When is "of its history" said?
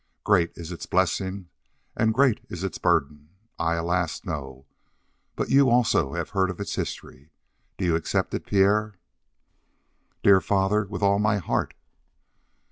6.49-7.29